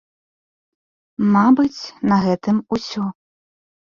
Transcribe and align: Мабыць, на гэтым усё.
Мабыць, 1.35 1.81
на 2.13 2.17
гэтым 2.23 2.57
усё. 2.77 3.03